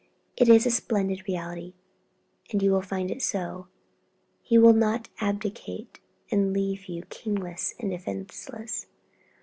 [0.35, 1.75] It is a splendid reality,
[2.51, 3.67] and you will find it so.
[4.41, 5.99] He will not abdicate
[6.31, 8.87] and leave you kingless and defenceless.